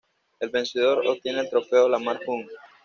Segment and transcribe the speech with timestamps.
[0.39, 2.49] El vencedor obtiene el trofeo Lamar Hunt.